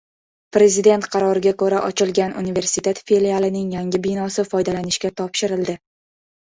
Prezident 0.55 1.03
qaroriga 1.15 1.53
ko‘ra 1.63 1.83
ochilgan 1.91 2.35
universitet 2.43 3.05
filialining 3.13 3.71
yangi 3.79 4.05
binosi 4.09 4.51
foydalanishga 4.53 5.17
topshirildi 5.23 5.83